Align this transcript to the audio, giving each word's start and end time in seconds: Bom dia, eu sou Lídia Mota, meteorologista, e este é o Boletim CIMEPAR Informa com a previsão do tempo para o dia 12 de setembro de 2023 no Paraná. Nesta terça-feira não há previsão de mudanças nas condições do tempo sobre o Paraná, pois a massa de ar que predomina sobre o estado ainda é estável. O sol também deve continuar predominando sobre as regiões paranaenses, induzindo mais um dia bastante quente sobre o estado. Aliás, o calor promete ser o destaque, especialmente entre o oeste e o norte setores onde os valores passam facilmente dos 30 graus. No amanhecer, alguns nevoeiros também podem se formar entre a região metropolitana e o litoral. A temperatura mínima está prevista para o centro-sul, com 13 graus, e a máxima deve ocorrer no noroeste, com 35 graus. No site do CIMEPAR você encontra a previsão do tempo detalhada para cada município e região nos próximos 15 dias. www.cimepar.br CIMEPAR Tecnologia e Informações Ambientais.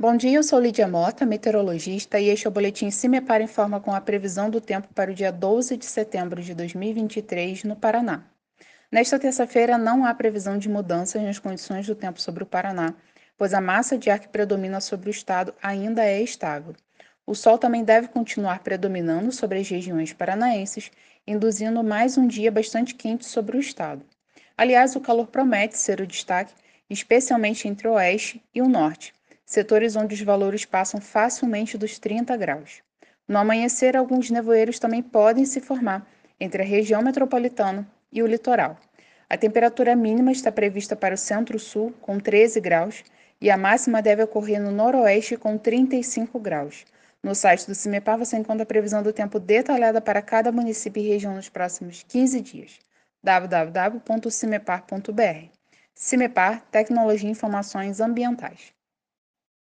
Bom 0.00 0.16
dia, 0.16 0.38
eu 0.38 0.42
sou 0.42 0.58
Lídia 0.58 0.88
Mota, 0.88 1.26
meteorologista, 1.26 2.18
e 2.18 2.30
este 2.30 2.46
é 2.46 2.48
o 2.48 2.50
Boletim 2.50 2.90
CIMEPAR 2.90 3.42
Informa 3.42 3.78
com 3.80 3.94
a 3.94 4.00
previsão 4.00 4.48
do 4.48 4.58
tempo 4.58 4.88
para 4.94 5.10
o 5.10 5.14
dia 5.14 5.30
12 5.30 5.76
de 5.76 5.84
setembro 5.84 6.40
de 6.40 6.54
2023 6.54 7.64
no 7.64 7.76
Paraná. 7.76 8.24
Nesta 8.90 9.18
terça-feira 9.18 9.76
não 9.76 10.06
há 10.06 10.14
previsão 10.14 10.56
de 10.56 10.70
mudanças 10.70 11.20
nas 11.22 11.38
condições 11.38 11.86
do 11.86 11.94
tempo 11.94 12.18
sobre 12.18 12.42
o 12.42 12.46
Paraná, 12.46 12.94
pois 13.36 13.52
a 13.52 13.60
massa 13.60 13.98
de 13.98 14.08
ar 14.08 14.18
que 14.18 14.28
predomina 14.28 14.80
sobre 14.80 15.10
o 15.10 15.12
estado 15.12 15.52
ainda 15.62 16.02
é 16.02 16.22
estável. 16.22 16.74
O 17.26 17.34
sol 17.34 17.58
também 17.58 17.84
deve 17.84 18.08
continuar 18.08 18.60
predominando 18.60 19.30
sobre 19.30 19.58
as 19.58 19.68
regiões 19.68 20.14
paranaenses, 20.14 20.90
induzindo 21.26 21.84
mais 21.84 22.16
um 22.16 22.26
dia 22.26 22.50
bastante 22.50 22.94
quente 22.94 23.26
sobre 23.26 23.58
o 23.58 23.60
estado. 23.60 24.02
Aliás, 24.56 24.96
o 24.96 25.00
calor 25.00 25.26
promete 25.26 25.76
ser 25.76 26.00
o 26.00 26.06
destaque, 26.06 26.54
especialmente 26.88 27.68
entre 27.68 27.86
o 27.86 27.92
oeste 27.92 28.42
e 28.54 28.62
o 28.62 28.66
norte 28.66 29.12
setores 29.50 29.94
onde 29.96 30.14
os 30.14 30.22
valores 30.22 30.64
passam 30.64 31.00
facilmente 31.00 31.76
dos 31.76 31.98
30 31.98 32.36
graus. 32.36 32.84
No 33.26 33.36
amanhecer, 33.36 33.96
alguns 33.96 34.30
nevoeiros 34.30 34.78
também 34.78 35.02
podem 35.02 35.44
se 35.44 35.60
formar 35.60 36.08
entre 36.38 36.62
a 36.62 36.64
região 36.64 37.02
metropolitana 37.02 37.84
e 38.12 38.22
o 38.22 38.28
litoral. 38.28 38.78
A 39.28 39.36
temperatura 39.36 39.96
mínima 39.96 40.30
está 40.30 40.52
prevista 40.52 40.94
para 40.94 41.16
o 41.16 41.18
centro-sul, 41.18 41.92
com 42.00 42.20
13 42.20 42.60
graus, 42.60 43.02
e 43.40 43.50
a 43.50 43.56
máxima 43.56 44.00
deve 44.00 44.22
ocorrer 44.22 44.62
no 44.62 44.70
noroeste, 44.70 45.36
com 45.36 45.58
35 45.58 46.38
graus. 46.38 46.84
No 47.20 47.34
site 47.34 47.66
do 47.66 47.74
CIMEPAR 47.74 48.18
você 48.18 48.36
encontra 48.36 48.62
a 48.62 48.66
previsão 48.66 49.02
do 49.02 49.12
tempo 49.12 49.40
detalhada 49.40 50.00
para 50.00 50.22
cada 50.22 50.52
município 50.52 51.02
e 51.02 51.08
região 51.08 51.34
nos 51.34 51.48
próximos 51.48 52.04
15 52.04 52.40
dias. 52.40 52.78
www.cimepar.br 53.20 55.48
CIMEPAR 55.92 56.62
Tecnologia 56.70 57.28
e 57.28 57.32
Informações 57.32 58.00
Ambientais. 58.00 58.78